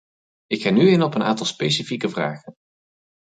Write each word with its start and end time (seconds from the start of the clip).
Ik 0.47 0.61
ga 0.61 0.69
nu 0.71 0.89
in 0.89 1.01
op 1.03 1.15
een 1.15 1.23
aantal 1.23 1.45
specifieke 1.45 2.09
vragen. 2.09 2.55